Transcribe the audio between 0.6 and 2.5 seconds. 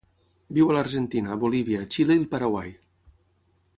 a l'Argentina, Bolívia, Xile i el